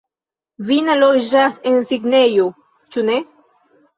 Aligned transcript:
Vi 0.69 0.77
ne 0.85 0.93
loĝas 1.01 1.59
en 1.71 1.77
Sidnejo, 1.91 2.47
ĉu 2.95 3.03
ne? 3.11 3.21